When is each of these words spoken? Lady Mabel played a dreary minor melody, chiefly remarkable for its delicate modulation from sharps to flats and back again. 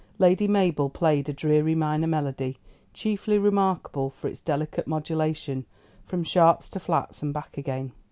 Lady 0.17 0.47
Mabel 0.47 0.89
played 0.89 1.29
a 1.29 1.33
dreary 1.33 1.75
minor 1.75 2.07
melody, 2.07 2.57
chiefly 2.91 3.37
remarkable 3.37 4.09
for 4.09 4.27
its 4.27 4.41
delicate 4.41 4.87
modulation 4.87 5.63
from 6.07 6.23
sharps 6.23 6.69
to 6.69 6.79
flats 6.79 7.21
and 7.21 7.31
back 7.35 7.55
again. 7.55 7.91